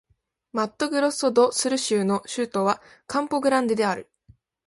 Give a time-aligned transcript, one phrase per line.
[0.51, 4.09] マットグロッソ・ド・スル州の州都はカンポ・グランデである